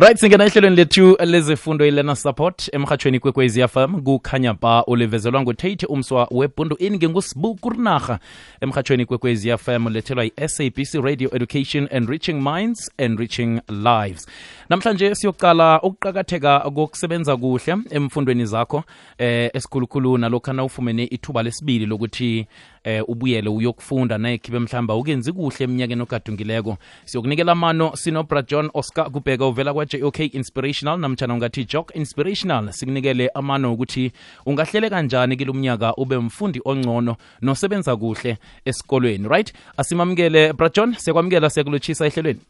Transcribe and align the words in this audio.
right 0.00 0.18
singena 0.18 0.44
ehlelweni 0.44 0.76
lethu 0.76 1.16
lezefundo 1.24 1.86
ilena 1.86 2.16
support 2.16 2.74
emhatshweni 2.74 3.20
kwekwezi 3.20 3.68
fm 3.68 4.00
kukhanya 4.00 4.54
ba 4.54 4.84
ulivezelwa 4.84 5.42
ngutate 5.42 5.86
umswa 5.86 6.28
webhundu 6.30 6.76
ini 6.78 6.96
ngengusibu 6.96 7.54
kurinarha 7.54 8.18
emhatshweni 8.60 9.06
kwekwezi 9.06 9.58
fm 9.58 9.88
lethelwa 9.88 10.24
yi-sabc 10.24 10.94
radio 10.94 11.30
education 11.34 11.88
and 11.92 12.08
reaching 12.08 12.32
minds 12.42 12.92
and 12.98 13.18
reaching 13.18 13.60
lives. 13.68 14.28
Namhlanje 14.68 15.14
siyoqala 15.14 15.82
ukuqakatheka 15.82 16.60
kokusebenza 16.60 17.36
kuhle 17.36 17.76
emfundweni 17.90 18.44
zakho 18.44 18.84
eh 19.18 19.50
esikhulukhulu 19.54 20.18
nalokhana 20.18 20.64
ufumene 20.64 21.04
ithuba 21.04 21.42
lesibili 21.42 21.86
lokuthi 21.86 22.46
eh 22.84 23.02
ubuyele 23.08 23.48
uyokufunda 23.48 24.18
nayekhibe 24.18 24.58
mhlamba 24.58 24.94
ukenzi 24.94 25.32
kuhle 25.32 25.64
eminyakeni 25.64 26.02
ogadungileko. 26.02 26.76
Siyokunikela 27.04 27.54
mano 27.54 27.96
sinobra 27.96 28.42
john 28.42 28.70
oscar 28.74 29.10
kubheka 29.10 29.46
uvela 29.46 29.72
kwa-jok 29.72 30.34
inspirational 30.34 30.98
namtshana 30.98 31.34
ungathi 31.34 31.64
jok 31.64 31.96
inspirational. 31.96 32.72
Sikunikele 32.72 33.30
amano 33.34 33.72
ukuthi 33.72 34.12
ungahlele 34.46 34.90
kanjani 34.90 35.36
kilo 35.36 35.52
mnyaka 35.52 35.94
ube 35.94 36.18
mfundi 36.18 36.60
ongcono 36.64 37.16
nosebenza 37.42 37.96
kuhle 37.96 38.38
esikolweni 38.64 39.28
right? 39.28 39.52
Asimamukele 39.76 40.52
bra 40.52 40.68
john 40.68 40.94
siyakwamukela 40.94 41.50
siyakulotshisa 41.50 42.06
ehlelweni. 42.06 42.40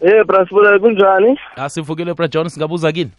Eh 0.00 0.24
Brasbula 0.26 0.78
kunjani? 0.78 1.38
asivukile 1.56 2.14
bra 2.14 2.28
john 2.28 2.48
singabuza 2.48 2.92
kini? 2.92 3.10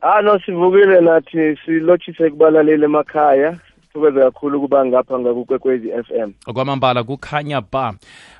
Ah 0.00 0.22
no 0.22 0.38
sivukile 0.38 1.00
nathi 1.00 1.58
silochise 1.64 2.30
kubalaleli 2.30 2.84
emakhaya. 2.84 3.58
Sithukeze 3.98 4.20
kakhulu 4.20 4.60
kuba 4.60 4.84
ngapha 4.86 5.18
ngakukwekwezi 5.18 5.88
FM. 5.90 6.30
kwamambala 6.54 7.02
kukhanya 7.04 7.60
ba 7.60 7.94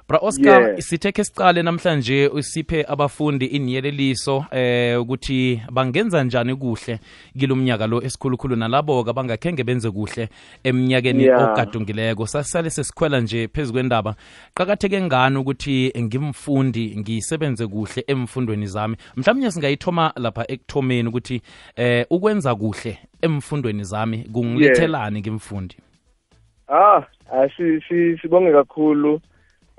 bra 0.09 0.19
oscar 0.23 0.63
Yeah. 0.63 0.79
sithe 0.81 1.13
ke 1.13 1.25
sicale 1.25 1.63
namhlanje 1.63 2.29
usiphe 2.29 2.85
abafundi 2.89 3.47
iniyeleliso 3.47 4.45
eh 4.51 5.01
ukuthi 5.01 5.63
bangenza 5.73 6.25
njani 6.25 6.57
kuhle 6.57 6.99
kilo 7.39 7.57
mnyaka 7.57 7.87
lo 7.87 8.03
esikhulukhulu 8.03 8.57
nalabo 8.57 9.01
abangakhenge 9.11 9.65
benze 9.65 9.91
kuhle 9.91 10.29
eminyakeni 10.65 11.25
Yeah. 11.25 11.53
ogadungileko 11.53 12.27
sasale 12.27 12.71
sesikhwela 12.71 13.21
nje 13.21 13.49
phezu 13.49 13.73
kwendaba 13.73 14.15
qakatheke 14.55 15.01
ngani 15.03 15.37
ukuthi 15.37 15.93
ngimfundi 16.01 16.97
ngisebenze 16.99 17.67
kuhle 17.67 18.05
emfundweni 18.07 18.67
zami 18.67 18.97
mhlawumbe 19.17 19.51
singayithoma 19.51 20.13
lapha 20.17 20.45
ekuthomeni 20.49 21.09
ukuthi 21.09 21.43
eh 21.77 22.07
ukwenza 22.11 22.55
kuhle 22.55 22.99
emfundweni 23.23 23.85
zami 23.85 24.19
kungilethelani 24.33 25.21
ngimfundi 25.21 25.77
Ah 26.69 27.03
asi 27.43 27.81
si- 27.89 28.19
sibonge 28.23 28.53
kakhulu. 28.53 29.21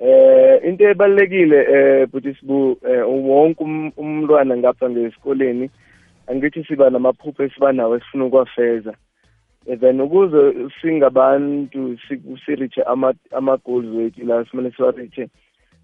Eh 0.01 0.59
into 0.63 0.83
ebalekile 0.89 1.59
eh 1.73 2.07
buthi 2.07 2.33
sibu 2.39 2.77
eh, 2.87 3.03
wonke 3.07 3.63
um- 3.63 3.91
umntwana 3.97 4.57
ngapha 4.57 4.89
ngesikoleni 4.89 5.69
angithi 6.27 6.63
siba 6.63 6.89
namaphupho 6.89 7.43
esiba 7.43 7.71
nawo 7.71 7.97
esifuna 7.97 8.25
ukwafeza. 8.25 8.93
Then 9.79 10.01
ukuze 10.01 10.53
singabantu 10.81 11.97
si- 12.07 12.37
sireache 12.45 12.81
ama 12.83 13.13
ama 13.31 13.57
goals 13.57 13.85
wethu 13.85 14.25
la 14.25 14.45
simele 14.45 14.71
siwareache 14.71 15.29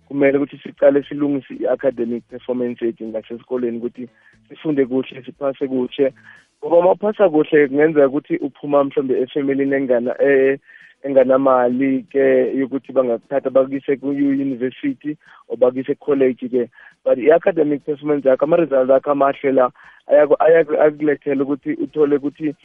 kumele 0.07 0.37
ukuthi 0.37 0.57
siqale 0.57 1.03
silungise 1.03 1.53
i-academic 1.53 2.23
performance 2.29 2.85
yethu 2.85 3.07
ngasesikoleni 3.07 3.77
ukuthi 3.77 4.09
sifunde 4.49 4.85
kuhle 4.85 5.23
siphase 5.25 5.67
kuhle 5.67 6.13
ngoba 6.59 6.77
uma 6.77 6.91
uphasa 6.91 7.29
kuhle 7.29 7.67
kungenzeka 7.67 8.07
ukuthi 8.07 8.35
uphuma 8.37 8.83
mhlawumbe 8.83 9.21
efamilini 9.21 9.75
engana 9.75 10.15
eh 10.21 10.59
enganamali 11.03 12.05
ke 12.09 12.55
yokuthi 12.57 12.93
bangakuthatha 12.93 13.49
bakuyise 13.49 13.97
ku-university 13.99 15.17
or 15.47 15.57
bakuyise 15.57 15.95
college 15.99 16.47
ke. 16.49 16.69
But 17.03 17.19
i-academic 17.19 17.85
performance 17.85 18.25
yakho 18.25 18.45
ama-result 18.45 18.89
akho 18.89 19.11
amahle 19.11 19.51
la 19.51 19.69
ayaku- 20.07 20.37
ayaku- 20.39 21.41
ukuthi 21.41 21.73
uthole 21.73 22.15
ukuthi 22.15 22.55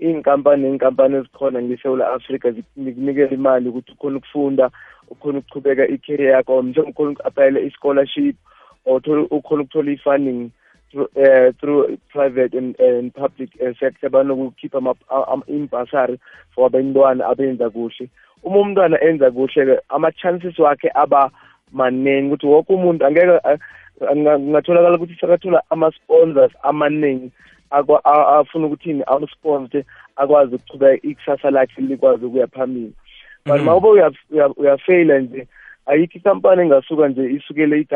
iy'nkampani 0.00 0.62
ney'nkampani 0.62 1.16
ezikhona 1.16 1.62
ngesewula 1.62 2.12
afrika 2.12 2.50
zikunikela 2.50 3.30
imali 3.30 3.68
ukuthi 3.68 3.92
ukhona 3.92 4.16
ukufunda 4.16 4.70
ukhona 5.10 5.38
ukuchubeka 5.38 5.88
i-career 5.88 6.30
yakho 6.30 6.56
or 6.56 6.62
mhlawumbe 6.62 6.90
ukhona 6.90 7.10
uku-aplayela 7.10 7.60
i-scholarship 7.60 8.36
or 8.84 9.00
ukhona 9.30 9.62
ukuthola 9.62 9.92
i-funding 9.92 10.50
through, 10.92 11.08
uh, 11.16 11.52
through 11.60 11.96
private 12.12 12.54
and, 12.58 12.78
and 12.80 13.14
public 13.14 13.50
uh, 13.60 13.72
sector 13.80 14.10
banokukhipha 14.10 14.78
imbasari 15.48 16.18
for 16.54 16.66
abantwana 16.66 17.26
abenza 17.26 17.70
kuhle 17.70 18.08
uma 18.42 18.58
umntwana 18.60 19.00
enza 19.04 19.30
kuhle 19.30 19.80
ama-chances 19.88 20.58
wakhe 20.58 20.90
aba 20.94 21.30
maningi 21.72 22.26
ukuthi 22.34 22.46
wonke 22.46 22.72
umuntu 22.72 23.06
angeke 23.06 23.26
uh, 23.30 24.16
nga- 24.16 24.38
kungatholakala 24.38 24.96
ukuthi 24.96 25.14
sekathola 25.20 25.62
ama-sponsors 25.70 26.52
amaningi 26.62 27.30
akwa- 27.70 28.04
a- 28.04 28.38
afuna 28.38 28.66
ukuthini 28.66 29.02
amsponse 29.06 29.84
akwazi 30.16 30.54
ukuchubeka 30.54 31.06
ikusasa 31.08 31.50
lakhe 31.50 31.80
likwazi 31.82 32.24
ukuya 32.24 32.46
phambili 32.46 32.92
but 33.46 33.56
Mhm. 33.56 33.64
ma 33.64 33.76
ube 33.76 33.88
uya- 33.88 34.12
uya- 34.30 34.54
uyafeyila 34.56 35.18
nje 35.18 35.46
ayikho 35.86 36.18
ikampani 36.18 36.62
engasuka 36.62 37.08
nje 37.08 37.30
isukele 37.32 37.80
ithi 37.80 37.94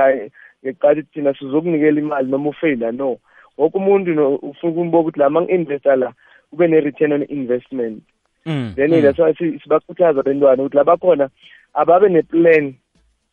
hayi 0.66 0.74
ngeqathi 0.74 1.02
thina 1.02 1.34
sizokunikela 1.34 2.00
imali 2.00 2.30
noma 2.30 2.48
ufeyila 2.50 2.92
no 2.92 3.16
wonke 3.58 3.78
umuntu 3.78 4.14
no- 4.14 4.34
ufuna 4.34 4.72
ukumbuka 4.72 4.98
ukuthi 5.00 5.18
la 5.20 5.30
ma-investa 5.30 5.96
la 5.96 6.12
kube 6.50 6.68
ne-return 6.68 7.12
on 7.12 7.24
investment 7.28 8.02
Mm, 8.46 8.72
then 8.76 8.90
mm. 8.90 9.02
that's 9.02 9.18
why 9.18 9.34
si- 9.34 9.58
sibakhuthaza 9.58 10.20
abantwana 10.20 10.62
ukuthi 10.62 10.76
labakhona 10.76 11.28
ababe 11.74 12.08
ne-plan 12.08 12.74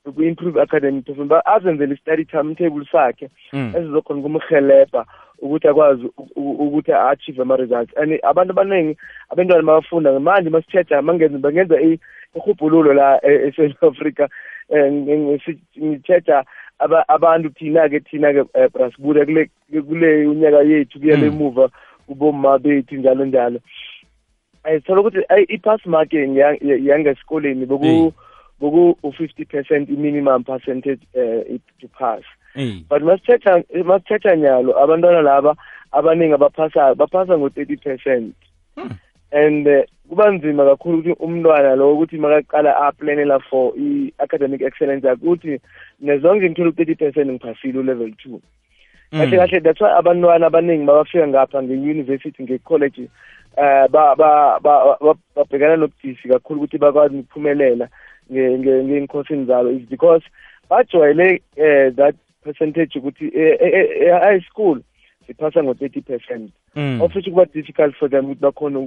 uku-improve 0.05 0.61
academic 0.61 1.05
performance 1.05 1.29
ba- 1.29 1.45
azenzele 1.45 1.93
i-study 1.93 2.25
timetable 2.25 2.85
sakhe 2.91 3.29
Mm. 3.53 3.73
ezizokhona 3.77 4.19
ukumhelebha 4.19 5.05
ukuthi 5.41 5.67
akwazi 5.67 6.05
u- 6.05 6.29
u- 6.35 6.67
ukuthi 6.67 6.91
a-achieve 6.93 7.41
ama-results 7.41 7.97
and 7.97 8.19
abantu 8.23 8.51
abaningi 8.51 8.97
abantwana 9.29 9.63
bayafunda 9.63 10.19
manje 10.19 10.49
masithetha 10.49 11.01
mangenza 11.01 11.37
bangenza 11.37 11.81
i- 11.81 11.99
ihubhululo 12.35 12.93
la 12.93 13.19
e- 13.25 13.47
eSouth 13.47 13.83
Africa 13.83 14.27
um 14.69 15.37
ngithetha 15.77 16.37
aba- 16.39 16.45
abantu 17.07 17.49
thina-ke 17.49 17.99
thina-ke 17.99 18.39
um 18.41 18.69
brasbuda 18.73 19.25
kule 19.25 19.49
kule 19.87 20.27
unyaka 20.27 20.61
yethu 20.63 20.99
kuyele 20.99 21.29
Mm. 21.29 21.35
emuva 21.35 21.69
kuboma 22.07 22.59
bethu 22.59 22.95
njalo 22.95 23.25
njalo. 23.25 23.59
Um 24.65 24.79
thola 24.81 25.01
ukuthi 25.01 25.19
i-pass 25.47 25.85
marking 25.85 26.37
ya- 26.37 26.57
ya- 26.61 26.77
yangesikoleni 26.83 27.65
boku 27.65 28.13
boku 28.59 28.97
u-fifty 29.03 29.45
percent 29.45 29.89
i-minimum 29.89 30.43
percentage 30.43 31.01
um 31.15 31.59
to 31.81 31.87
pass. 31.87 32.23
But 32.89 33.01
masithetha 33.01 34.35
nyalo 34.35 34.77
abantwana 34.83 35.21
laba 35.21 35.55
abaningi 35.91 36.33
abaphasayo 36.33 36.95
baphasa 36.95 37.37
ngo-thirty 37.37 37.77
percent. 37.77 38.35
Hmm. 38.75 38.89
and 39.31 39.67
eh, 39.67 39.83
kuba 40.13 40.31
nzima 40.31 40.65
kakhulu 40.65 40.97
ukuthi 40.97 41.15
umntwana 41.19 41.75
lo 41.75 41.93
ukuthi 41.93 42.17
makaqala 42.17 42.77
aplanela 42.77 43.39
for 43.39 43.73
i-academic 43.77 44.61
excellence 44.61 45.07
yakhe 45.07 45.25
ukuthi 45.25 45.59
nezonke 46.01 46.49
ngithola 46.49 46.69
u-thirty 46.69 46.95
percent 46.95 47.29
ngiphasile 47.29 47.79
u-level 47.79 48.11
two. 48.21 48.41
Kahle 49.11 49.37
kahle 49.37 49.59
that's 49.63 49.81
why 49.81 49.91
abantwana 49.97 50.47
abaningi 50.47 50.85
babafika 50.85 51.27
ngapha 51.27 51.63
nge-university 51.63 52.43
nge-college 52.43 53.09
eh 53.57 53.87
ba 53.91 54.15
ba 54.15 54.59
ba- 54.61 54.97
ba- 55.01 55.17
babhekana 55.35 55.75
nobudisi 55.77 56.27
kakhulu 56.29 56.59
ukuthi 56.59 56.77
bakwazi 56.77 57.17
ukuphumelela 57.17 57.89
nge- 58.31 58.57
nge- 58.57 58.83
ngey'nkosini 58.83 59.45
zabo 59.45 59.69
is 59.69 59.89
because 59.89 60.23
bajwayele 60.69 61.41
eh 61.55 61.93
that 61.95 62.15
percentage 62.43 62.99
ukuthi 62.99 63.25
eh, 63.25 63.57
eh, 63.61 63.73
eh, 63.73 63.87
eh, 64.01 64.21
high 64.21 64.41
school 64.41 64.81
siphasa 65.27 65.63
ngo-thirty 65.63 66.01
percent. 66.01 66.51
Mm. 66.75 67.01
ofisho 67.01 67.29
kuba 67.31 67.45
difficult 67.45 67.95
for 67.95 68.09
them 68.09 68.25
ukuthi 68.25 68.41
bakhone 68.41 68.77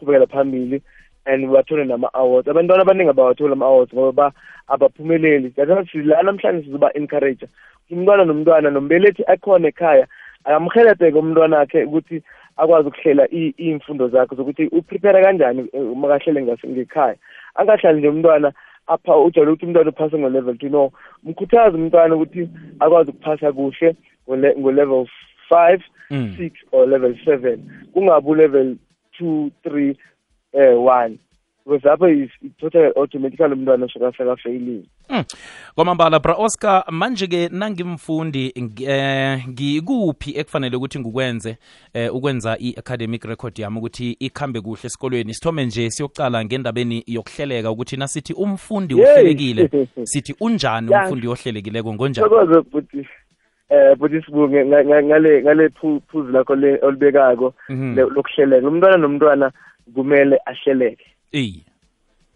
ukuchubekela 0.00 0.26
phambili 0.26 0.82
and 1.26 1.44
bathole 1.52 1.84
nama-awards. 1.84 2.48
Abantwana 2.48 2.82
abaningi 2.82 3.10
abawatholi 3.10 3.52
ama-awards 3.52 3.92
ngoba 3.94 4.12
ba- 4.12 4.32
abaphumeleli. 4.68 5.50
That's 5.54 5.94
la 5.94 6.22
namhlanje 6.22 6.64
sizoba-encourage 6.66 7.46
umntwana 7.90 8.24
nomntwana 8.24 8.70
nombelethi 8.70 9.24
akhona 9.26 9.68
ekhaya 9.68 10.06
akamhelebheke 10.44 11.18
umntwana 11.18 11.56
wakhe 11.58 11.84
ukuthi 11.84 12.22
akwazi 12.56 12.88
ukuhlela 12.88 13.26
i- 13.30 13.54
iy'mfundo 13.58 14.08
zakhe 14.08 14.36
zokuthi 14.36 14.66
uprepare 14.72 15.22
kanjani 15.24 15.68
eh, 15.72 15.92
uma 15.92 16.08
kahlele 16.08 16.42
ngase- 16.42 16.68
ngekhaya. 16.68 17.16
Angahlali 17.54 17.98
nje 17.98 18.08
umntwana 18.08 18.52
apha 18.86 19.16
ujwayele 19.16 19.52
ukuthi 19.52 19.66
umntwana 19.66 19.90
uphase 19.90 20.18
ngo-level 20.18 20.56
two. 20.58 20.68
No 20.68 20.90
mkhuthaze 21.24 21.76
umntwana 21.76 22.16
ukuthi 22.16 22.48
akwazi 22.80 23.10
ukuphasa 23.10 23.52
kuhle 23.52 23.94
ngole- 24.28 24.56
ngo-level 24.58 25.06
five 25.48 25.82
Mm. 26.10 26.34
six 26.38 26.52
or 26.72 26.86
level 26.88 27.14
seven. 27.24 27.60
Kungabi 27.92 28.34
level 28.34 28.76
two 29.20 29.50
three 29.62 29.96
uh, 30.54 30.80
one. 30.86 31.18
Because 31.66 31.84
lapho 31.88 32.08
ithotha 32.42 32.92
automatically 32.96 33.52
umntwana 33.54 33.86
usuka 33.86 34.12
sekafeyilile 34.12 34.84
Mm. 35.10 35.24
kwamambala 35.74 36.18
bra 36.18 36.34
oscar 36.34 36.84
manje-ke 36.90 37.48
nangimfundi 37.48 38.52
ngi- 38.58 38.90
eh, 38.90 39.48
ngikuphi 39.48 40.38
ekufanele 40.38 40.76
ukuthi 40.76 40.98
ngikwenze 41.00 41.56
eh, 41.94 42.14
ukwenza 42.14 42.56
i-academic 42.60 43.24
record 43.24 43.58
yami 43.58 43.78
ukuthi 43.78 44.16
ikhambe 44.20 44.60
kuhle 44.60 44.80
esikolweni? 44.84 45.34
Sithome 45.34 45.66
nje 45.66 45.90
siyokucala 45.90 46.44
ngendabeni 46.44 47.04
yokuhleleka 47.06 47.70
ukuthi 47.70 47.96
nasithi 47.96 48.32
umfundi 48.32 48.94
uhlelekile. 48.94 49.70
Sithi 50.04 50.34
unjani 50.40 50.88
umfundi 50.94 51.26
ohlelekileko? 51.28 51.94
Ngonjani 51.94 52.28
eh 53.70 53.96
futhi 53.98 54.22
sibunge 54.22 54.64
nga- 54.66 54.84
nga- 54.84 55.02
ngale 55.02 55.42
ngale 55.42 55.68
phu- 55.68 56.00
phuzu 56.08 56.32
lakho 56.32 56.54
le 56.54 56.78
olibekako 56.82 57.54
Mhm. 57.68 57.94
le- 57.96 58.02
lokuhleleka 58.14 58.68
umntwana 58.68 58.96
nomntwana 58.96 59.50
kumele 59.94 60.38
ahleleke 60.46 61.06
eyi 61.32 61.64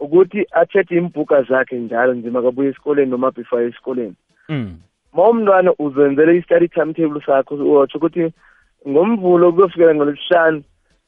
ukuthi 0.01 0.47
athethe 0.53 0.97
imbhuka 0.97 1.43
zakhe 1.43 1.77
njalo 1.79 2.15
nje 2.15 2.31
makabuye 2.31 2.69
esikoleni 2.71 3.11
noma 3.11 3.31
before 3.31 3.67
esikoleni 3.67 4.15
mm. 4.49 4.77
ma 5.13 5.29
umntwana 5.31 5.73
uzenzele 5.79 6.37
i-study 6.39 6.69
timetable 6.69 7.21
sakho 7.27 7.55
uyotsho 7.55 7.99
ukuthi 7.99 8.33
ngomvulo 8.89 9.53
kuyofikela 9.53 9.95
ngolesihlanu 9.95 10.63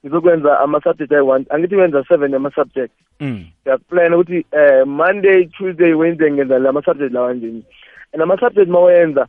ngizokwenza 0.04 0.60
ama-subject 0.60 1.12
ayi-one 1.12 1.44
angithi 1.50 1.76
wenza 1.76 2.04
seven 2.08 2.34
ama-subject 2.34 2.92
Mm. 3.20 3.44
uyakuplana 3.66 4.16
ukuthi 4.16 4.46
eh 4.52 4.86
monday 4.86 5.46
tuesday 5.46 5.92
wednesday 5.94 6.30
ngenza 6.32 6.58
la 6.58 6.72
ma-subject 6.72 7.12
lawa 7.12 7.34
nje 7.34 7.46
and 8.12 8.22
ama-subject 8.22 8.68
ma 8.68 8.80
wenza 8.80 9.22
u- 9.22 9.26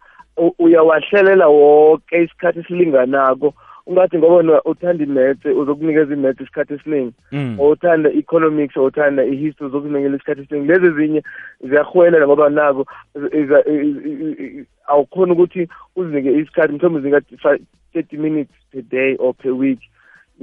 uyawahlelela 0.60 1.48
wonke 1.48 2.24
isikhathi 2.24 2.60
esilinganako. 2.60 3.54
Ungathi 3.88 4.18
ngoba 4.18 4.36
wena 4.36 4.62
uthanda 4.63 5.04
imaths 5.04 5.45
uzokunikeza 5.45 6.13
imaths 6.13 6.42
isikhathi 6.42 6.74
esiningi. 6.74 7.13
Mm. 7.31 7.60
or 7.60 7.72
uthanda 7.72 8.10
i-economics 8.10 8.78
or 8.78 8.88
uthanda 8.88 9.25
i-history 9.25 9.68
uzokunikela 9.69 10.16
isikhathi 10.16 10.42
esiningi. 10.42 10.68
Lezi 10.68 10.86
ezinye 10.86 11.24
ziyahwelela 11.62 12.28
ngoba 12.28 12.50
nako 12.50 12.86
iza- 13.16 13.63
i- 13.66 13.95
i- 14.10 14.60
i- 14.60 14.66
awukhoni 14.88 15.31
ukuthi 15.31 15.68
uzinike 15.95 16.31
isikhathi 16.34 16.74
mhlawumbe 16.74 17.00
uzinike 17.10 17.38
fi- 17.38 17.63
thirty 17.94 18.18
minutes 18.18 18.56
per 18.72 18.81
day 18.81 19.16
or 19.19 19.34
per 19.34 19.51
week. 19.51 19.80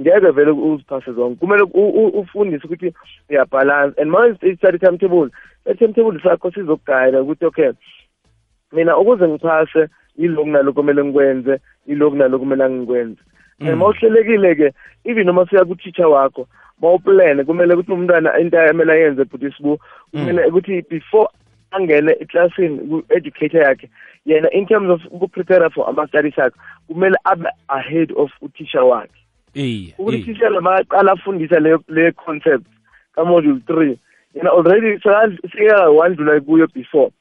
Ngeke 0.01 0.31
vele 0.31 0.51
uziphase 0.51 1.11
zonke. 1.13 1.39
Kumele 1.39 1.63
u- 1.63 1.89
u- 2.05 2.19
ufundise 2.19 2.67
ukuthi 2.67 2.93
uyabhalansa. 3.29 4.01
And 4.01 4.11
ma 4.11 4.27
i-study 4.27 4.77
timetable 4.79 5.29
i-timetable 5.65 6.19
sakho 6.23 6.51
sizokugayida 6.51 7.21
ukuthi 7.21 7.45
okay 7.45 7.71
mina 8.71 8.97
ukuze 8.97 9.27
ngiphase 9.27 9.87
yilokhu 10.17 10.49
nalokhu 10.49 10.75
kumele 10.75 11.03
ngikwenze 11.03 11.59
yilokhu 11.87 12.15
nalokhu 12.15 12.43
kumele 12.43 12.69
ngikwenze 12.69 13.21
and 13.59 13.69
Mm. 13.69 13.79
ma 13.79 13.85
uhlelekile-ke 13.85 14.73
even 15.05 15.25
noma 15.27 15.45
siya 15.47 15.65
ku-teacher 15.65 16.07
wakho 16.07 16.47
ma 16.81 16.91
uplane 16.93 17.43
kumele 17.43 17.73
ukuthi 17.73 17.91
umntwana 17.91 18.37
into 18.39 18.57
emele 18.57 18.93
ayenze 18.93 19.23
bhuti 19.23 19.51
sibu 19.57 19.79
kumele 20.11 20.45
ukuthi 20.45 20.81
before 20.89 21.29
angene 21.71 22.11
eklasini 22.19 22.77
ku-educator 22.89 23.61
yakhe 23.61 23.89
yena 24.25 24.49
in 24.51 24.67
terms 24.67 24.89
of 24.89 25.01
ukuprepare 25.11 25.69
for 25.71 25.87
ama-studies 25.89 26.37
akhe 26.39 26.55
kumele 26.87 27.15
abe 27.23 27.47
ahead 27.69 28.11
of 28.17 28.31
uthisha 28.41 28.83
wakhe 28.83 29.19
eyi 29.55 29.93
ukuthi 29.97 30.15
eyi. 30.17 30.23
uthisha 30.23 30.49
makaqala 30.61 31.11
afundisa 31.11 31.59
leyo 31.59 31.79
leyo 31.87 32.11
concept 32.11 32.67
ka-module 33.15 33.59
three 33.67 33.97
yena 34.35 34.51
already 34.51 34.99
sekeka 34.99 35.89
wandlula 35.89 36.41
kuyo 36.41 36.67
before 36.75 37.11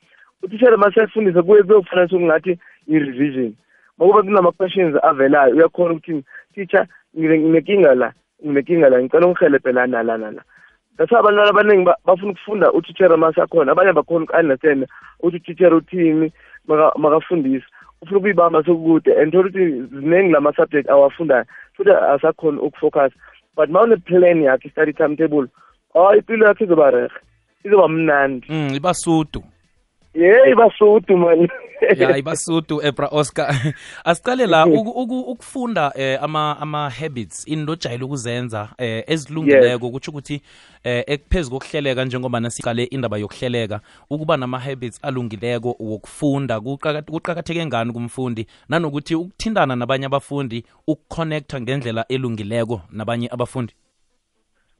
utishela 0.45 0.77
masefundisa 0.77 1.43
kuye 1.43 1.63
kuyofana 1.63 2.09
sokungathi 2.09 2.59
i-revision. 2.89 3.55
Makuba 3.99 4.23
kunama-questions 4.23 4.97
avelayo 5.03 5.55
uyakhona 5.57 5.95
ukuthi 5.95 6.25
teacher 6.55 6.87
ngine- 7.19 7.39
nginenkinga 7.39 7.95
la 7.95 8.13
nginenkinga 8.45 8.89
la 8.89 9.03
ngicela 9.03 9.27
ungihelebhe 9.27 9.73
lana 9.73 10.03
lana 10.03 10.31
la 10.31 10.43
that's 10.97 11.11
why 11.13 11.19
abantwana 11.19 11.51
abaningi 11.51 11.85
ba- 11.85 11.97
bafuna 12.07 12.31
ukufunda 12.33 12.73
utitshera 12.73 13.17
masakhona 13.17 13.73
abanye 13.73 13.93
bakhona 13.93 14.25
uku-understand 14.25 14.87
ukuthi 15.21 15.37
utitshera 15.37 15.77
uthini 15.77 16.33
maka- 16.67 16.99
makafundisa 16.99 17.67
ufuna 18.03 18.19
ukuyibamba 18.19 18.63
sokude 18.65 19.15
and 19.21 19.33
thola 19.33 19.49
ukuthi 19.49 19.83
ziningi 19.83 20.33
lama-subject 20.33 20.91
awafundayo 20.91 21.45
futhi 21.77 21.91
asakhona 21.91 22.61
ukufocus 22.61 23.13
but 23.57 23.71
ma 23.71 23.83
une-plan 23.83 24.43
yakhe 24.43 24.69
i-study 24.69 24.93
timetable 24.93 25.47
oh 25.95 26.15
impilo 26.17 26.47
yakhe 26.47 26.65
izoba 26.65 26.91
rehe 26.91 27.09
izoba 27.65 27.89
mnandi. 27.89 28.47
Mm, 28.51 28.75
ibasudu 28.75 29.43
yeyi 30.15 30.55
basudu 30.55 31.17
man. 31.17 31.49
Ya 31.99 32.17
ibasudu 32.17 32.81
ebra 32.83 33.09
oscar. 33.09 33.55
Asiqale 34.05 34.47
la 34.47 34.67
uku- 34.67 35.21
ukufunda 35.21 35.93
eh, 35.97 36.19
ama 36.23 36.57
ama 36.61 36.91
habits 36.91 37.49
into 37.49 37.73
ojayele 37.73 38.05
ukuzenza 38.05 38.69
eh, 38.79 39.05
ezilungileko 39.07 39.91
kutsho 39.91 40.11
ukuthi 40.11 40.41
eh, 40.85 41.05
ekuphezu 41.07 41.51
kokuhleleka 41.51 42.05
njengoba 42.05 42.41
nasiqale 42.41 42.85
indaba 42.85 43.19
yokuhleleka 43.19 43.81
ukuba 44.11 44.37
nama 44.37 44.59
habits 44.59 44.99
alungileko 45.03 45.77
wokufunda 45.81 46.57
kuqaka- 46.61 47.03
kuqakatheke 47.03 47.67
ngani 47.67 47.93
kumfundi? 47.93 48.47
Nanokuthi 48.69 49.15
ukuthindana 49.15 49.77
nabanye 49.77 50.07
abafundi 50.07 50.65
ukukhonektha 50.87 51.61
ngendlela 51.61 52.05
elungileko 52.09 52.81
nabanye 52.93 53.29
abafundi 53.33 53.73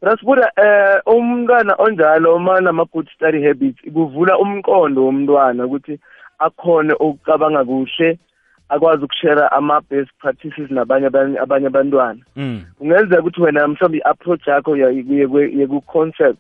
Rasibuda 0.05 0.53
eh 0.57 1.01
umntwana 1.07 1.75
onjalo 1.79 2.37
uma 2.37 2.61
nama-good 2.61 3.09
study 3.15 3.43
habits 3.43 3.81
kuvula 3.93 4.39
umqondo 4.39 5.05
womntwana 5.05 5.65
ukuthi 5.65 5.99
akhone 6.39 6.93
ukucabanga 6.93 7.65
kuhle 7.65 8.19
akwazi 8.69 9.05
ukushare 9.05 9.49
ama-best 9.51 10.11
practices 10.21 10.71
nabanye 10.71 11.07
abanye 11.07 11.39
abanye 11.39 11.67
abantwana 11.67 12.21
mm. 12.37 12.63
kungenzeka 12.79 13.21
ukuthi 13.21 13.43
wena 13.43 13.69
mhlawumbe 13.69 13.99
i-approach 13.99 14.47
yakho 14.47 14.77
yeku-concept 14.77 16.39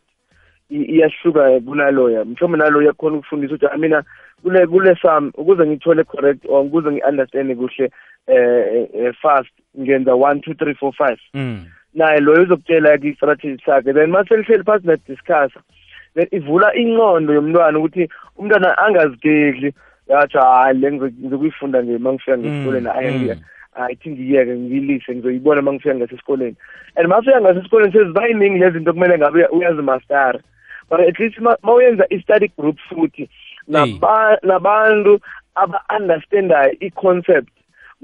iyahluka 0.71 1.61
kunaloya 1.61 2.25
mhlawumbe 2.25 2.59
naloya 2.59 2.93
khona 2.93 3.17
ukufundisa 3.17 3.55
ukuthi 3.55 3.79
mina 3.79 4.05
kule 4.43 4.67
kule 4.67 4.97
sami 5.03 5.33
ukuze 5.35 5.67
ngithole 5.67 6.05
correct 6.05 6.45
or 6.49 6.67
ukuze 6.67 6.91
ngi-understand 6.91 7.57
kuhle 7.57 7.91
eh 8.27 8.89
eh, 8.95 9.15
fast 9.23 9.53
ngenza 9.81 10.15
one 10.15 10.41
two 10.41 10.55
three 10.55 10.75
four 10.75 10.93
five 10.93 11.19
Mm. 11.35 11.65
Naye 11.95 12.21
loyo 12.21 12.43
uzokutshela-ke 12.43 13.09
i-strategy 13.09 13.63
sakhe 13.67 13.93
then 13.93 14.11
ma 14.11 14.25
selihleli 14.25 14.65
phansi 14.65 14.87
nadiscussa 14.87 15.61
then 16.15 16.27
ivula 16.33 16.75
inqondo 16.75 17.33
yomntwana 17.35 17.79
ukuthi 17.79 18.09
umntwana 18.39 18.79
angazigedli. 18.79 19.75
Yathi 20.09 20.39
hayi 20.39 20.79
le 20.79 20.91
ngizo- 20.91 21.13
ngizokuyifunda 21.21 21.83
nje 21.83 21.99
ma 21.99 22.13
ngifika 22.13 22.39
ngesikoleni 22.39 22.87
Mm, 22.89 22.97
ayi 22.97 23.11
mm. 23.11 23.41
ayithi 23.75 24.11
ngiyeke 24.11 24.55
ngiyilise 24.57 25.15
ngizoyibona 25.15 25.63
ma 25.63 25.73
ngifika 25.73 25.95
ngasesikoleni 25.95 26.57
and 26.97 27.09
ma 27.09 27.19
ufika 27.19 27.41
ngasesikoleni 27.41 27.93
seziba 27.93 28.27
yiningi 28.27 28.59
lezi 28.59 28.73
zinto 28.79 28.93
kumele 28.93 29.19
ngabe 29.19 29.39
uya- 29.39 29.51
uyazimastara. 29.51 30.41
But 30.91 31.01
at 31.01 31.19
least 31.19 31.39
ma 31.41 31.57
ma 31.63 31.73
uyenza 31.75 32.05
i-study 32.11 32.53
group 32.59 32.79
futhi 32.89 33.29
naba- 33.69 34.39
nabantu 34.43 35.21
aba-understandayo 35.55 36.73
i-concept 36.81 37.49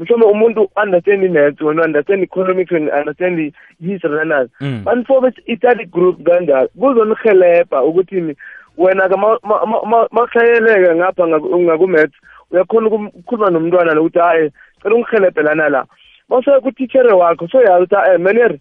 mhlawumbe 0.00 0.26
umuntu 0.26 0.70
understand 0.82 1.24
i-maths 1.24 1.60
wena 1.60 1.82
understand 1.82 2.22
economics 2.22 2.72
wena 2.72 2.96
understand 3.00 3.38
i-history 3.80 4.16
nanazo 4.16 4.50
Mm. 4.60 4.82
banifobe 4.84 5.32
i-study 5.46 5.84
group 5.86 6.22
kanjalo 6.22 6.68
kuzonihelebha 6.78 7.82
ukuthi 7.82 8.20
ni- 8.20 8.36
wena-ke 8.78 9.16
mawuhlayeleke 9.16 10.94
ngapha 10.94 11.26
ngaku- 11.28 11.58
ngaku-maths 11.60 12.16
uyakhona 12.50 12.86
ukukhuluma 12.88 13.50
nomntwana 13.50 13.94
lokuthi 13.94 14.18
hayi 14.18 14.50
cela 14.82 14.94
ungihelebhe 14.94 15.42
lana 15.42 15.68
la. 15.68 15.84
Mawuseke 16.28 16.60
kutitshere 16.60 17.12
wakho 17.12 17.48
soyazi 17.48 17.82
ukuthi 17.84 17.94
hayi 17.94 18.18
maneri 18.18 18.60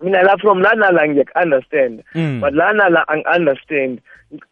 mina 0.00 0.22
la 0.22 0.36
from 0.38 0.62
lana 0.62 0.90
la 0.90 1.08
ngiyaku-understand 1.08 2.02
Mm. 2.14 2.40
but 2.40 2.54
lana 2.54 2.88
la 2.88 3.04
angi-understand 3.08 4.00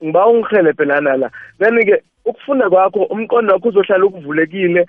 ngiba 0.04 0.26
ungihelebhe 0.26 0.84
lana 0.84 1.16
la. 1.16 1.30
Then-ke 1.58 2.02
ukufunda 2.24 2.70
kwakho 2.70 3.02
umqondo 3.04 3.52
wakho 3.52 3.68
uzohlala 3.68 4.04
ukuvulekile 4.04 4.80
uzoko- 4.80 4.86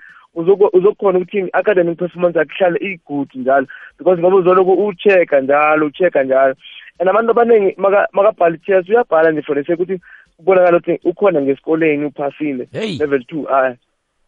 uzokhona 0.72 1.18
ukuthi 1.18 1.38
i-academic 1.38 1.98
performance 1.98 2.38
yakho 2.38 2.52
ihlale 2.54 2.78
i-good 2.80 3.28
njalo 3.34 3.66
because 3.98 4.20
ngoba 4.20 4.36
uzoloku 4.36 4.72
u-check-a 4.86 5.40
njalo 5.40 5.86
u-check-a 5.86 6.22
njalo. 6.24 6.54
And 7.00 7.08
abantu 7.08 7.30
abaningi 7.30 7.74
maka- 7.76 8.08
makabhala 8.12 8.54
i-test 8.56 8.88
uyabhala 8.88 9.30
nje 9.30 9.42
for 9.42 9.54
the 9.56 9.64
sake 9.64 9.82
ukuthi 9.82 10.00
kubonakala 10.36 10.76
ukuthi 10.78 11.00
ukhona 11.04 11.40
ngesikoleni 11.42 12.04
uphasile 12.04 12.68
Hey. 12.72 12.98
level 12.98 13.24
two 13.24 13.46
aya 13.54 13.76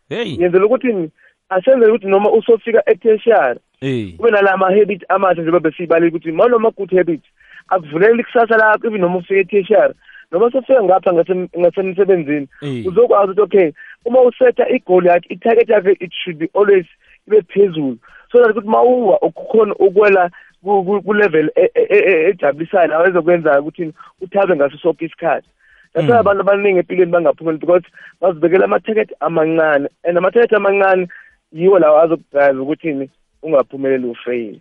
hey. 0.09 0.37
Yenzela 0.39 0.67
ukuthi 0.67 1.11
asenzele 1.49 1.93
ukuthi 1.93 2.07
noma 2.07 2.31
usofika 2.33 2.83
e-tertiary 2.87 3.61
hey. 3.81 4.13
kube 4.13 4.31
nala 4.31 4.57
ma-habit 4.57 5.05
amahle 5.09 5.43
njengoba 5.43 5.71
besiyibalile 5.71 6.09
ukuthi 6.09 6.33
ma 6.33 6.49
noma 6.49 6.71
good 6.71 6.91
habit 6.97 7.21
akuvulela 7.69 8.21
ikusasa 8.21 8.57
lakho 8.57 8.87
even 8.87 9.01
noma 9.01 9.17
ufike 9.19 9.41
e-tertiary 9.41 9.95
noma 10.33 10.51
sofika 10.51 10.83
ngapha 10.85 11.13
ngase- 11.13 11.49
ngasemsebenzini 11.59 12.49
Eh. 12.63 12.87
uzokwazi 12.87 13.31
ukuthi 13.33 13.41
okay 13.43 13.73
uma 14.05 14.21
usetha 14.23 14.69
igoli 14.69 15.09
yakhe 15.09 15.35
i-target 15.35 15.69
yakhe 15.69 15.93
it 16.01 16.13
should 16.13 16.39
be 16.39 16.49
always 16.55 16.87
ibe 17.29 17.43
phezulu 17.43 17.97
so 18.33 18.39
that 18.39 18.51
ukuthi 18.51 18.69
ma 18.69 18.83
uwa 18.83 19.23
ukukhona 19.23 19.75
ukwela 19.75 20.31
ku- 20.65 20.85
ku- 20.85 21.03
ku-level 21.03 21.51
e- 21.55 21.71
e- 21.75 21.87
e- 21.91 22.29
ejabulisayo 22.31 22.89
nawe 22.89 23.09
ezokwenza 23.09 23.61
ukuthi 23.61 23.93
uthabe 24.21 24.57
ngaso 24.57 24.79
sonke 24.79 25.05
isikhathi 25.05 25.49
that's 25.95 26.07
why 26.09 26.15
Mm. 26.15 26.21
abantu 26.21 26.41
abaningi 26.41 26.79
empilweni 26.79 27.13
bangaphumeli 27.13 27.59
because 27.59 27.87
bazibekela 28.21 28.65
ama-target 28.65 29.11
amancane 29.21 29.89
and 30.05 30.19
ama-target 30.19 30.53
amancane 30.53 31.09
yiwo 31.53 31.79
lawo 31.79 31.99
azokugaza 32.01 32.61
ukuthi 32.63 33.09
ungaphumeleli 33.43 34.07
ufeyile 34.07 34.61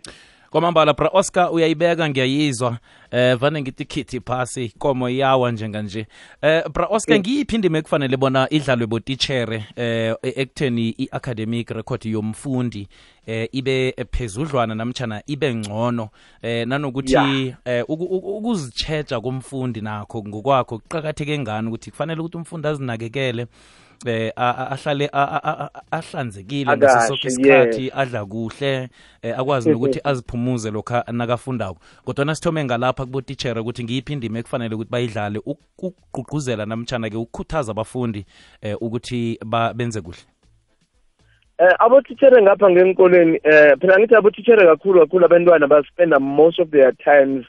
kwamambala 0.50 0.92
bra 0.92 1.08
oscar 1.12 1.52
uyayibeka 1.52 2.08
ngiyayizwa 2.08 2.78
eh 3.10 3.36
vane 3.36 3.62
ngithi 3.62 3.84
khithi 3.84 4.20
phasi 4.20 4.64
ikomo 4.64 5.08
iyawa 5.08 5.52
njenganje 5.52 6.06
eh 6.42 6.62
bra 6.74 6.86
oscar 6.86 7.18
ngiyiphi 7.18 7.54
indima 7.56 7.78
ekufanele 7.78 8.16
bona 8.16 8.46
idlalwe 8.50 8.86
botitshere 8.86 9.64
eh 9.76 10.14
e- 10.22 10.32
ekutheni 10.42 10.88
i-academic 10.98 11.70
record 11.70 12.04
yomfundi 12.06 12.88
eh 13.26 13.48
ibe 13.52 13.94
phezudlwana 14.12 14.74
namtshana 14.74 15.22
ibe 15.26 15.54
ngcono. 15.54 16.08
Eh 16.42 16.66
nanokuthi 16.66 17.54
eh 17.64 17.84
ukuzitshetsha 17.88 18.08
uku- 18.18 18.36
ukuzitsheja 18.38 19.20
komfundi 19.20 19.80
nakho 19.80 20.22
ngokwakho 20.28 20.78
kuqakatheke 20.78 21.38
ngani 21.38 21.68
ukuthi 21.68 21.90
kufanele 21.90 22.20
ukuthi 22.20 22.36
umfundi 22.36 22.68
azinakekele 22.68 23.46
eh 24.06 24.32
ahlale 24.36 25.08
ahlanzekile 25.90 26.76
ngaso 26.76 26.86
Akahle, 26.86 27.08
sonke 27.08 27.28
isikhathi 27.28 27.92
adla 27.94 28.24
kuhle 28.24 28.88
eh, 29.22 29.38
akwazi 29.38 29.70
nokuthi 29.70 30.00
aziphumuze 30.04 30.70
lokho 30.70 31.02
nakafundako. 31.12 31.76
Kodwa 32.04 32.24
nasithome 32.24 32.64
ngalapha 32.64 33.04
kubotitshere 33.04 33.60
ukuthi 33.60 33.84
ngiyiphi 33.84 34.12
indima 34.12 34.38
ekufanele 34.38 34.74
ukuthi 34.74 34.90
bayidlale 34.90 35.38
uk- 35.38 35.58
ukugqugquzela 35.78 36.66
namtshana-ke 36.66 37.16
ukukhuthaza 37.16 37.72
abafundi 37.72 38.24
eh, 38.62 38.76
ukuthi 38.80 39.38
benze 39.74 40.00
kuhle? 40.00 40.18
Eh 41.58 41.74
abotithere 41.78 42.42
ngapha 42.42 42.70
ngenkoleni 42.70 43.40
eh 43.44 43.76
phela 43.80 43.98
ngithi 43.98 44.14
abotithere 44.14 44.66
kakhulu 44.66 45.00
kakhulu 45.00 45.24
abantwana 45.24 45.66
baspenda 45.66 46.18
most 46.18 46.58
of 46.58 46.70
their 46.70 46.92
times 46.96 47.46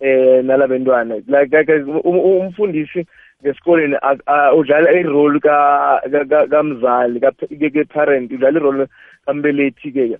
eh 0.00 0.44
nalabantwana 0.44 1.14
like 1.14 1.56
like 1.58 1.72
um- 1.72 2.00
um- 2.04 2.40
umfundisi 2.40 3.06
ngesikoleni 3.44 3.96
a- 4.02 4.24
a- 4.26 4.54
udlala 4.54 4.92
i-role 4.92 5.40
ka 5.40 6.00
ka- 6.12 6.24
ka- 6.24 6.46
kamzali 6.46 7.20
ka 7.20 7.30
ke 7.48 7.84
parent 7.84 8.32
udlala 8.32 8.58
i-role 8.60 8.86
kambelethi 9.26 9.92
ke 9.92 10.18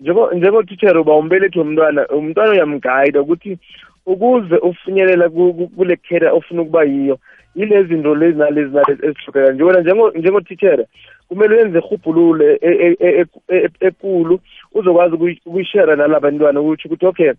njengo 0.00 0.30
njengotithere 0.32 0.98
uba 0.98 1.16
umbelethi 1.16 1.58
womntwana 1.58 2.06
umntwana 2.08 2.52
uyamguide 2.52 3.18
ukuthi 3.18 3.58
ukuze 4.06 4.56
ufinyelela 4.56 5.28
ku- 5.28 5.54
ku- 5.54 5.68
kule 5.68 5.96
career 5.96 6.32
ofuna 6.32 6.62
ukuba 6.62 6.84
yiyo 6.84 7.18
yilezi 7.54 7.88
zinto 7.88 8.14
lezi 8.14 8.38
nalezi 8.38 8.74
nalezi 8.74 9.06
ezihlukeka 9.06 9.52
njengona 9.52 9.80
njengo 9.80 10.10
njengotithere 10.10 10.86
kumele 11.28 11.56
wenze 11.56 11.78
irhubhululo 11.78 12.44
e- 12.50 12.58
e- 12.62 12.96
e- 13.00 13.20
e- 13.20 13.26
e- 13.48 13.70
ekulu 13.80 14.40
uzokwazi 14.74 15.14
ukuyi- 15.14 15.40
ukuyishare 15.46 15.96
nalabantwana 15.96 16.60
ukuthi 16.60 16.88
ukuthi 16.88 17.06
okay 17.06 17.32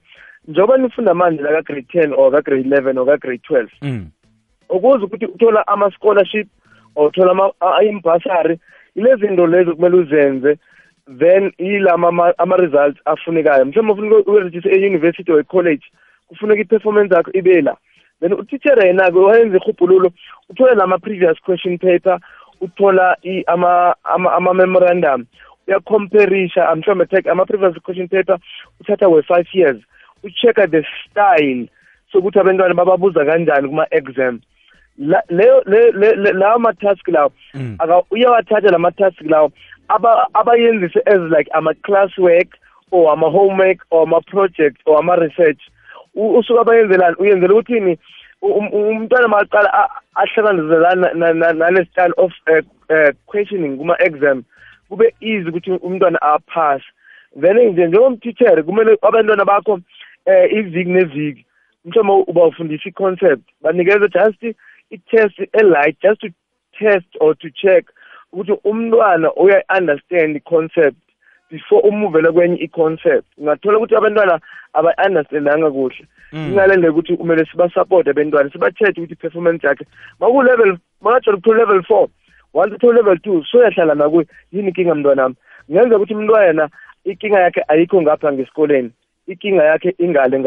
njengoba 0.47 0.77
nifunda 0.77 1.13
manje 1.13 1.41
la 1.43 1.51
ka-grade 1.51 1.87
ten 1.91 2.13
or 2.13 2.31
ka-grade 2.31 2.65
eleven 2.67 2.97
or 2.97 3.05
ka-grade 3.05 3.41
twelve 3.47 3.71
mm. 3.81 4.05
Ukuze 4.69 5.05
ukuthi 5.05 5.25
uthola 5.25 5.67
ama-scholarship 5.67 6.47
or 6.95 7.07
uthola 7.07 7.31
ama- 7.31 7.51
a- 7.59 7.83
imbasari 7.83 8.59
yilezi 8.95 9.27
zinto 9.27 9.47
lezo 9.47 9.75
kumele 9.75 9.95
uzenze 9.97 10.57
then 11.19 11.51
yilama 11.57 12.07
ama- 12.07 12.33
ama-results 12.37 12.99
afunekayo. 13.05 13.65
Mhlawumbe 13.65 13.93
ufuna 13.93 14.15
ukurejista 14.17 14.69
e-university 14.69 15.31
or 15.31 15.39
e-college 15.39 15.83
kufuneka 16.27 16.61
i-performance 16.61 17.15
yakho 17.15 17.31
ibe 17.33 17.61
la. 17.61 17.77
Then 18.21 18.33
utitshere 18.33 18.87
yena-ke 18.87 19.17
wayenza 19.19 19.57
irhubhululo 19.57 20.11
uthole 20.49 20.75
nama-previous 20.75 21.39
question 21.41 21.77
paper 21.77 22.19
uthola 22.61 23.17
i- 23.23 23.43
ama- 23.47 23.95
ama- 24.03 24.33
ama-memorandum. 24.33 25.25
Uyacomparisha 25.67 26.75
mhlawumbe 26.75 27.05
take 27.05 27.29
ama-previous 27.29 27.79
question 27.81 28.07
paper 28.07 28.37
uthatha 28.81 29.07
we-five 29.07 29.47
years 29.53 29.77
ucheck-a 30.23 30.67
the 30.67 30.83
style 31.05 31.67
sokuthi 32.11 32.39
abantwana 32.39 32.73
bababuza 32.73 33.25
kanjani 33.25 33.67
kuma-exam. 33.69 34.35
La- 34.35 34.41
leyo 35.29 35.63
le- 35.65 35.91
le- 35.91 36.15
le- 36.15 36.33
lawo 36.33 36.59
ma-task 36.59 37.07
lawo 37.07 37.31
Mm. 37.53 37.75
aka 37.79 38.01
uyawathatha 38.11 38.71
la 38.71 38.77
ma-task 38.77 39.21
lawo 39.21 39.51
aba 39.87 40.27
abayenzise 40.33 40.99
as 41.05 41.19
like 41.31 41.49
ama-class 41.53 42.17
work 42.17 42.47
or 42.91 43.11
ama-homework 43.13 43.79
or 43.91 44.03
ama-project 44.03 44.77
or 44.85 44.97
ama-research. 44.99 45.59
U- 46.15 46.37
usuke 46.37 46.59
abayenzelani 46.59 47.15
uyenzela 47.19 47.53
ukuthini 47.53 47.97
U- 48.41 48.53
um- 48.53 48.73
umntwana 48.73 49.27
makaqala 49.27 49.69
a- 49.73 49.89
ahlanganiselana 50.15 51.13
na- 51.13 51.33
na- 51.33 51.53
nale 51.53 51.85
style 51.85 52.13
of 52.17 52.31
uh, 52.47 52.61
uh, 52.89 53.11
questioning 53.25 53.77
kuma-exam 53.77 54.43
kube 54.89 55.13
easy 55.21 55.49
ukuthi 55.49 55.71
umntwana 55.71 56.21
aphase 56.21 56.83
then 57.41 57.57
nje 57.57 57.87
njengomtithere 57.87 58.63
kumele 58.63 58.97
abantwana 59.01 59.45
bakho 59.45 59.79
eh 60.25 60.53
iviki 60.53 60.89
neviki 60.89 61.45
mhlawumbe 61.85 62.31
uba 62.31 62.45
ufundisa 62.45 62.89
i-concept 62.89 63.43
banikeze 63.61 64.07
just 64.09 64.55
i-test 64.91 65.39
elight 65.53 65.97
just 66.01 66.21
to 66.21 66.29
test 66.79 67.07
or 67.19 67.37
to 67.37 67.49
check 67.49 67.85
ukuthi 68.33 68.53
umntwana 68.63 69.33
uyayi-understand 69.33 70.35
i-concept 70.35 70.97
before 71.51 71.81
umuvele 71.89 72.31
kwenye 72.31 72.55
i-concept. 72.55 73.25
Ungathola 73.37 73.77
ukuthi 73.77 73.95
abantwana 73.95 74.39
abayi-understandanga 74.73 75.71
kuhle. 75.71 76.05
Mm. 76.31 76.47
ingalendela 76.51 76.91
ukuthi 76.91 77.17
kumele 77.17 77.45
sibasupporte 77.45 78.09
abantwana 78.09 78.51
sibathethe 78.51 79.01
ukuthi 79.01 79.13
i-performance 79.13 79.67
yakhe 79.67 79.85
maku-level 80.19 80.77
makajwayele 81.01 81.37
ukuthola 81.37 81.59
level 81.59 81.83
four 81.83 82.07
once 82.53 82.75
uthole 82.75 82.95
level 82.95 83.19
two 83.19 83.43
soyahlala 83.43 83.95
nakuye 83.95 84.27
yini 84.51 84.67
inkinga 84.67 84.95
mntwanami 84.95 85.35
ngenza 85.71 85.95
ukuthi 85.95 86.13
umntwana 86.13 86.69
inkinga 87.03 87.39
yakhe 87.39 87.63
ayikho 87.67 88.01
ngapha 88.01 88.33
ngesikoleni 88.33 88.91
inkinga 89.27 89.63
yakhe 89.63 89.95
ingale 89.97 90.39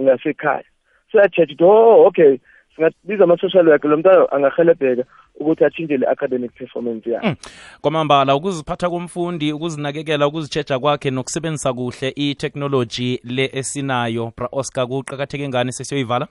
ngasekhaya. 0.00 0.64
Soyathetha 1.12 1.52
ukuthi 1.52 1.64
oh 1.64 2.06
okay. 2.06 2.38
Singabiza 2.78 3.24
ama-social 3.24 3.68
worker 3.68 3.90
lo 3.90 3.96
mntwana 3.96 4.32
angahelebheka 4.32 5.04
ukuthi 5.40 5.64
atshintshe 5.64 5.96
le 5.96 6.06
academic 6.06 6.52
performance 6.54 7.10
yakhe. 7.10 7.28
Mm. 7.28 7.36
kwamambala 7.80 8.36
ukuziphatha 8.36 8.90
komfundi 8.90 9.52
ukuzinakekela 9.52 10.26
ukuzitsheja 10.26 10.78
kwakhe 10.78 11.10
nokusebenzisa 11.10 11.72
kuhle 11.72 12.12
i-technology 12.16 13.20
le 13.24 13.50
esinayo. 13.52 14.32
Bra 14.36 14.48
oscar 14.52 14.86
kuqakatheke 14.86 15.48
ngani 15.48 15.72
sesiyoyivala? 15.72 16.26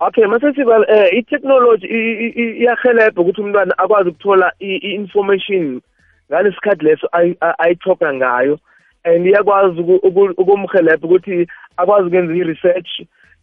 Okay 0.00 0.26
masesiba 0.26 0.86
eh 0.88 1.18
i-technology 1.18 1.86
i- 1.86 2.26
i- 2.26 2.34
i- 2.42 2.56
iyahelebha 2.62 3.22
ukuthi 3.22 3.40
umntwana 3.40 3.78
akwazi 3.78 4.08
ukuthola 4.08 4.52
i- 4.60 4.76
i-information 4.76 5.80
ngalesikhathi 6.30 6.84
leso 6.84 7.08
ayi- 7.12 7.36
a- 7.40 7.58
ayithoga 7.58 8.14
ngayo. 8.14 8.58
And 9.04 9.26
iyakwazi 9.26 9.80
uku- 9.80 10.00
uku- 10.08 10.34
ukumhelebha 10.36 11.06
ukuthi 11.06 11.46
akwazi 11.76 12.06
ukwenza 12.06 12.34
i-research 12.34 12.88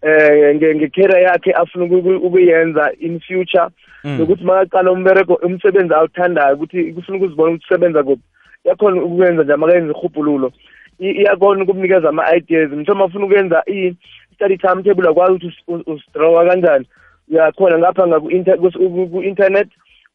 eh 0.01 0.55
nge- 0.55 0.75
nge-career 0.75 1.22
yakhe 1.24 1.51
afuna 1.51 1.86
uku- 1.86 2.22
ukuyenza 2.27 2.91
in 3.00 3.20
future. 3.20 3.67
Mm. 4.03 4.17
nokuthi 4.17 4.43
makaqala 4.43 4.91
umbereko 4.91 5.34
umsebenzi 5.34 5.93
awuthandayo 5.93 6.55
ukuthi 6.55 6.93
kufuna 6.93 7.17
ukuzibona 7.17 7.51
ukuthi 7.51 7.65
usebenza 7.70 8.03
kuphi. 8.03 8.22
Yakhona 8.65 9.01
ukwenza 9.03 9.43
nje 9.43 9.55
makayenza 9.55 9.93
irhubhululo. 9.93 10.51
I- 11.00 11.12
iyakhona 11.22 11.63
ukumnikeza 11.63 12.10
ama-ideas. 12.10 12.72
Mhlawumbe 12.72 13.03
afuna 13.05 13.25
ukwenza 13.25 13.63
i-study 13.67 14.58
timetable 14.58 15.10
akwazi 15.10 15.34
ukuthi 15.34 15.48
us- 15.48 15.63
us- 15.67 15.88
usidrawa 15.88 16.46
kanjani. 16.46 16.86
Uyakhona 17.31 17.77
ngapha 17.79 18.08
ngaku-inter- 18.08 18.58
kus- 18.58 18.77
ku- 18.77 19.08
ku-internet 19.12 19.67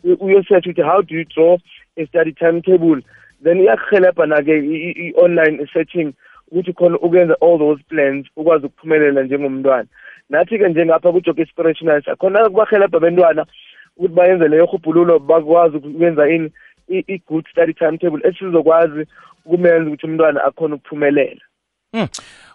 u- 0.05 0.17
uyosearch 0.21 0.67
ukuthi 0.67 0.83
how 0.83 1.03
do 1.03 1.15
you 1.17 1.25
draw 1.25 1.59
a 1.97 2.07
study 2.07 2.33
timetable? 2.33 3.03
Then 3.45 3.61
iyakuhelebha 3.61 4.27
na-ke 4.27 4.59
i- 4.59 4.91
i- 4.91 5.09
i-online 5.09 5.67
searching? 5.73 6.13
Ukuthi 6.51 6.73
khona 6.73 6.99
ukwenza 6.99 7.37
all 7.41 7.59
those 7.59 7.83
plans 7.89 8.27
ukwazi 8.37 8.67
ukuphumelela 8.67 9.23
njengomntwana. 9.23 9.89
Nathi-ke 10.31 10.69
njengapha 10.69 11.13
ku-job 11.13 11.39
inspirational 11.39 12.03
khona 12.19 12.49
kubahelebha 12.49 13.01
bentwana 13.01 13.47
ukuthi 13.97 14.15
bayenze 14.15 14.49
leyo 14.49 14.67
hubhululo 14.67 15.19
bakwazi 15.19 15.77
ukwenza 15.77 16.29
ini 16.29 16.51
i-good 16.89 17.47
study 17.51 17.73
timetable 17.75 18.29
esizokwazi 18.29 19.07
ukumenza 19.45 19.87
ukuthi 19.91 20.07
umntwana 20.07 20.45
akhona 20.45 20.75
ukuphumelela. 20.75 21.41
Mm. 21.93 22.09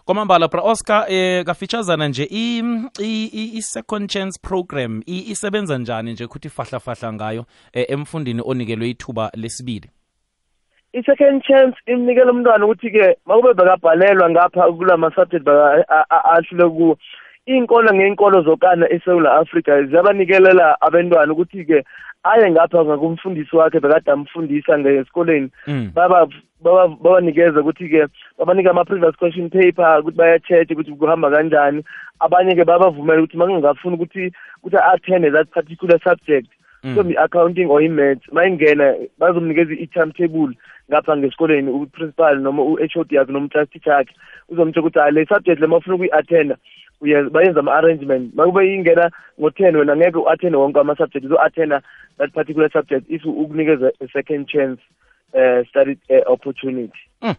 kwamambala 0.04 0.48
bra 0.48 0.62
oscar 0.62 1.04
eh 1.08 1.44
kafitshazana 1.44 2.08
nje 2.08 2.24
i- 2.30 2.58
i- 3.00 3.30
i- 3.32 3.56
i-second 3.58 4.10
chance 4.10 4.40
program 4.42 5.02
isebenza 5.06 5.78
njani 5.78 6.12
nje 6.12 6.24
ukuthi 6.24 6.48
fahlafahla 6.48 7.12
ngayo 7.12 7.44
eh, 7.72 7.86
emfundini 7.88 8.42
onikelwe 8.44 8.88
ithuba 8.90 9.30
lesibili 9.34 9.90
i-second 10.92 11.42
chance 11.42 11.76
imnikela 11.86 12.32
umntwana 12.32 12.64
ukuthi-ke 12.66 13.16
makube 13.26 13.54
bekabhalelwa 13.54 14.30
ngapha 14.30 14.72
kula 14.72 14.96
ma-subject 14.96 15.44
beka- 15.44 15.84
a- 15.88 16.06
a- 16.10 16.24
ahlule 16.36 16.68
kuwo 16.68 16.96
iy'nkolo 17.46 17.94
ngey'nkolo 17.94 18.42
zokana 18.42 18.86
esewula 18.92 19.34
afrika 19.34 19.82
ziyabanikelela 19.82 20.76
abantwana 20.80 21.32
ukuthi-ke 21.32 21.84
aye 22.22 22.50
ngapha 22.50 22.84
ngakumfundisi 22.84 23.56
wakhe 23.56 23.80
bekade 23.80 24.10
amfundisa 24.10 24.78
ngesikoleni 24.78 25.48
Mm. 25.66 25.90
baba 25.94 26.26
baba- 26.62 26.88
babanikeza 27.02 27.60
ukuthi-ke 27.60 28.06
babanike 28.38 28.68
ama-previous 28.70 29.16
question 29.16 29.50
paper 29.50 29.98
ukuthi 30.00 30.16
bayacheck 30.16 30.70
ukuthi 30.70 30.92
kuhamba 30.92 31.30
kanjani 31.30 31.82
abanye-ke 32.20 32.64
babavumela 32.64 33.22
ukuthi 33.22 33.36
makungafuni 33.36 33.94
ukuthi 33.96 34.30
ukuthi 34.62 34.76
a-attende 34.76 35.30
that 35.32 35.48
particular 35.50 35.98
subject 36.04 36.46
Mm. 36.84 36.90
mhlawumbe 36.90 37.14
i-accounting 37.14 37.70
or 37.70 37.82
i-maths 37.82 38.32
mayingena 38.32 38.94
bazomnikeza 39.18 39.72
i-timetable 39.74 40.54
ngapha 40.90 41.16
ngesikoleni 41.16 41.70
u-principal 41.70 42.38
noma 42.40 42.62
u-h 42.62 42.96
o 43.00 43.04
d 43.04 43.16
yakhe 43.16 43.32
noma 43.32 43.46
u-class 43.46 43.70
teacher 43.70 43.92
yakhe 43.92 44.14
uzomtsho 44.48 44.80
ukuthi 44.80 44.98
hayi 44.98 45.12
le 45.14 45.26
subject 45.26 45.60
le 45.60 45.66
mafuna 45.66 45.94
ukuyi-attenda 45.94 46.56
bayenza 47.30 47.60
ama-arrangement 47.60 48.34
makube 48.34 48.74
ingena 48.74 49.10
ngo-ten 49.40 49.76
wena 49.76 49.96
ngeke 49.96 50.18
u-attende 50.18 50.56
wonke 50.56 50.80
ama-subject 50.80 51.24
uzo-attenda 51.24 51.82
that 52.18 52.32
particular 52.32 52.70
subject 52.72 53.10
if 53.10 53.24
ukunikeza 53.24 53.92
a 54.00 54.08
second 54.12 54.46
chance 54.48 54.80
uh, 55.34 55.66
study 55.68 55.96
uh, 56.10 56.32
opportunity 56.32 56.98
Mm. 57.22 57.34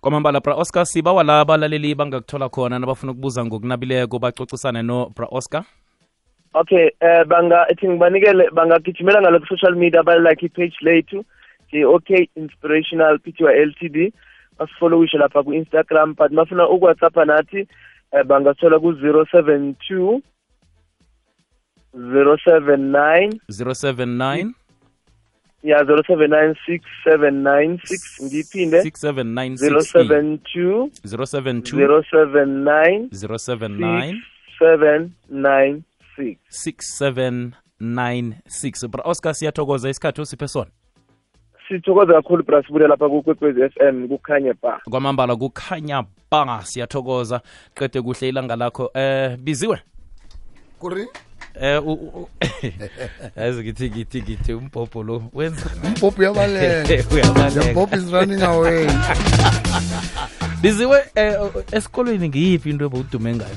kwamambala 0.00 0.40
bra 0.40 0.54
oscar 0.54 0.86
sibawa 0.86 1.22
la 1.24 1.40
abalaleli 1.40 1.94
bangakuthola 1.94 2.48
khona 2.48 2.78
nabafuna 2.78 3.12
ukubuza 3.12 3.44
ngokunabileko 3.44 4.18
bacocisane 4.18 4.82
no 4.82 5.10
bra 5.16 5.26
oscar 5.30 5.64
okay 6.54 6.90
eh 7.00 7.24
banga 7.24 7.66
ethi 7.70 7.88
ngibanikele 7.88 8.50
bangagijimela 8.52 9.20
ngalo 9.22 9.40
ku-social 9.40 9.74
media 9.74 10.02
balike 10.02 10.46
i-page 10.46 10.76
lethu 10.82 11.24
j-ok 11.72 12.30
inspirational 12.36 13.18
pty 13.18 13.44
ltd 13.68 14.12
basifollowishe 14.58 15.18
lapha 15.18 15.42
ku-instagram 15.42 16.14
but 16.14 16.32
mafuna 16.32 16.68
ukuwhatsappa 16.68 17.24
nathi 17.24 17.68
eh 18.12 18.24
bangathola 18.26 18.78
ku-zero 18.80 19.24
seven 19.30 19.74
two 19.88 20.22
zero 21.94 22.36
seven 22.46 22.92
nine. 22.92 23.30
079 23.50 24.54
ya 25.62 25.84
zero 25.84 26.02
seven 26.06 26.30
nine 26.30 26.54
six 26.66 26.80
seven 27.04 27.42
nine 27.42 27.78
six 27.84 28.00
ngiyiphinde 28.22 28.80
6796 28.80 29.56
zero 29.56 29.80
seven 29.82 30.38
two 30.38 30.90
072 31.04 31.76
zero 31.76 32.02
seven 32.10 32.64
nine 32.64 33.08
079 33.12 34.22
seven 34.58 35.12
nine 35.28 35.82
six. 36.16 36.38
6796 36.50 38.88
bra 38.88 39.02
oscar 39.04 39.34
siyathokoza 39.34 39.90
isikhathi 39.90 40.20
usiphe 40.20 40.48
sona? 40.48 40.70
Sithokoza 41.68 42.12
kakhulu 42.12 42.44
bra 42.44 42.62
sibuye 42.62 42.88
lapha 42.88 43.08
kukwekwezi 43.08 43.62
f 43.62 43.72
m 43.80 44.08
kukhanya 44.08 44.54
ba 44.62 44.80
kwamambala 44.90 45.36
kukhanya 45.36 46.04
ba 46.30 46.60
siyathokoza. 46.64 47.40
Qede 47.74 48.02
kuhle 48.02 48.28
ilanga 48.28 48.56
lakho. 48.56 48.90
Eh 48.94 49.36
biziwe? 49.38 49.78
Kuri? 50.78 51.06
Eh 51.54 51.82
yazi 53.36 53.62
ngithi 53.62 53.90
ngithi 53.90 54.22
ngithi 54.22 54.52
umbhobho 54.52 55.02
lo 55.02 55.22
wenza 55.32 55.70
umbhobho 55.84 56.22
uyabaleka. 56.22 56.84
The 56.86 57.96
is 57.96 58.12
running 58.12 58.42
away. 58.42 58.86
Biziwe 60.62 60.98
eh 61.14 61.34
esikolweni 61.72 62.28
ngiyiphi 62.28 62.70
into 62.70 62.84
ebowudume 62.84 63.34
ngayo 63.34 63.56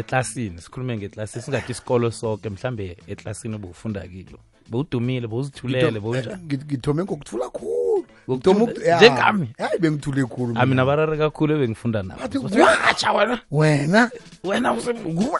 eklasini 0.00 0.60
sikhulume 0.60 0.96
ngeklasini 0.96 1.42
singathi 1.44 1.72
isikolo 1.72 2.10
sonke 2.10 2.48
mhlambe 2.50 2.96
eklasini 3.06 3.54
obufunda 3.54 4.00
kilo. 4.08 4.38
Bowudumile 4.70 5.26
bowuzithulele 5.26 6.00
bowunjani 6.00 6.42
Ngith- 6.46 6.64
ngithome 6.64 7.04
ngokuthula 7.04 7.48
khulu 7.48 7.85
njengami 8.28 9.48
hayi 9.58 9.78
bengithule 9.78 10.24
khulu 10.24 10.54
amina 10.58 10.84
barare 10.84 11.16
kakhulu 11.16 11.54
ebengifunda 11.54 12.02
nabawatsha 12.02 13.12
wena. 13.12 13.38
Wena? 13.50 14.10
Wena 14.44 14.76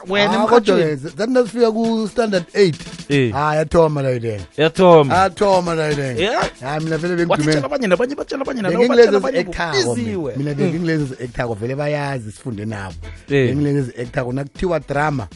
wena 0.08 0.42
ah, 0.42 0.46
kodwa 0.46 0.94
zathi 0.94 1.32
nasifika 1.32 1.72
ku-standard 1.72 2.44
eight. 2.54 2.76
Eh. 3.08 3.32
Hayi 3.32 3.58
yathoma 3.58 4.02
layo 4.02 4.18
leyo 4.18 4.40
yathoma. 4.56 5.14
Yathoma 5.14 5.74
layo 5.74 5.96
leyo 5.96 6.40
hayi 6.60 6.84
mina 6.84 6.98
vele 6.98 7.16
bengidumeabanye 7.16 7.86
nabanye 7.86 8.14
batshela 8.14 8.42
abanye 8.42 8.62
nabengilezizi-ekthako 8.62 9.96
mina. 10.36 10.54
bengingilezi 10.54 11.04
hmm. 11.04 11.12
ezi-ekthako 11.12 11.54
vele 11.54 11.74
bayazi 11.74 12.32
sifunde 12.32 12.64
nabo. 12.64 12.94
Eh. 13.28 13.48
Bengilezi 13.48 13.78
ezi-ekthako 13.78 14.32
nakuthiwa 14.32 14.80
drama 14.80 15.28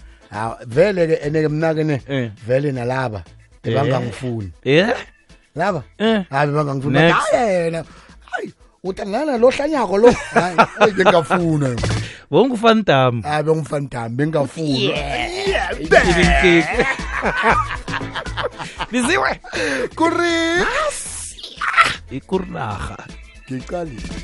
vele-ke 0.67 1.15
ene-ke 1.27 2.01
eh. 2.09 2.31
vele 2.47 2.73
nalaba 2.73 3.25
ebangangifuni. 3.65 4.53
Bangangifuni 5.57 5.59
Eh? 5.59 5.59
laba 5.59 5.83
Eh. 5.99 6.25
hayi 6.31 6.51
bangangifuni 6.53 6.95
Next. 6.99 7.33
hayi. 7.33 7.65
Yena 7.65 7.81
hayi 8.31 8.49
uhlangana 8.85 9.33
lo 9.39 9.49
hlanyako 9.51 9.95
lo. 9.99 10.11
Hayi 10.35 10.57
hayi, 10.57 10.93
bengingafuna 10.97 11.69
bowungufandam 12.31 13.23
hayi 13.27 13.43
bengumfantami 13.43 14.15
bengingafuna 14.15 14.95
biziwe 18.91 19.31
kuri 19.99 20.37
ikurnaha 22.11 22.99
ngiqalile 23.51 24.21